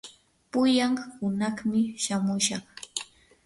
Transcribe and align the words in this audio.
pullan 0.51 0.95
hunaqmi 1.17 1.81
shamushaq. 2.03 2.65